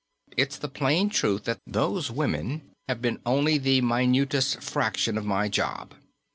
It's 0.35 0.57
the 0.57 0.67
plain 0.67 1.11
truth 1.11 1.43
that 1.43 1.59
those 1.67 2.09
women 2.09 2.71
have 2.87 3.03
been 3.03 3.19
only 3.23 3.59
the 3.59 3.81
minutest 3.81 4.63
fraction 4.63 5.15
of 5.15 5.25
my 5.27 5.47
job." 5.47 5.93